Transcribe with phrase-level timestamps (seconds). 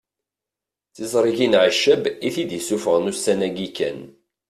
[0.89, 3.99] D tiẓrigin Ɛeccab i t-id-isuffɣen ussan-agi kan